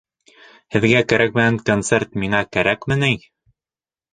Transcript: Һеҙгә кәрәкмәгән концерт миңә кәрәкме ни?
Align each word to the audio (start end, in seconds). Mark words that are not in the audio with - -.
Һеҙгә 0.75 1.01
кәрәкмәгән 1.13 1.59
концерт 1.69 2.17
миңә 2.25 2.41
кәрәкме 2.57 2.99
ни? 3.05 3.13